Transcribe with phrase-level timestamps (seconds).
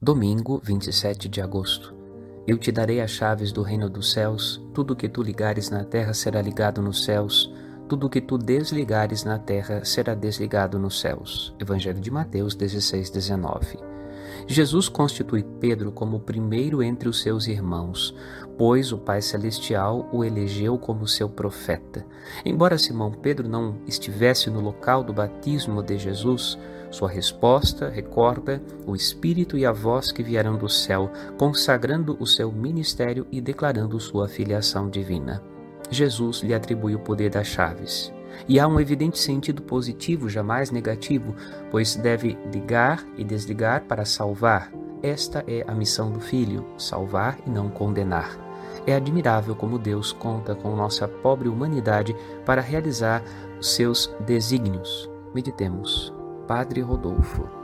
[0.00, 1.92] Domingo, 27 de agosto.
[2.46, 4.64] Eu te darei as chaves do reino dos céus.
[4.72, 7.52] Tudo que tu ligares na terra será ligado nos céus.
[7.88, 11.52] Tudo que tu desligares na terra será desligado nos céus.
[11.58, 13.97] Evangelho de Mateus 16, 19.
[14.46, 18.14] Jesus constitui Pedro como o primeiro entre os seus irmãos,
[18.56, 22.04] pois o Pai Celestial o elegeu como seu profeta.
[22.44, 26.58] Embora Simão Pedro não estivesse no local do batismo de Jesus,
[26.90, 32.50] sua resposta recorda o Espírito e a voz que vieram do céu, consagrando o seu
[32.50, 35.42] ministério e declarando sua filiação divina.
[35.90, 38.12] Jesus lhe atribui o poder das chaves.
[38.48, 41.34] E há um evidente sentido positivo, jamais negativo,
[41.70, 44.72] pois deve ligar e desligar para salvar.
[45.02, 48.38] Esta é a missão do Filho: salvar e não condenar.
[48.86, 53.22] É admirável como Deus conta com nossa pobre humanidade para realizar
[53.58, 55.10] os seus desígnios.
[55.34, 56.12] Meditemos.
[56.46, 57.57] Padre Rodolfo.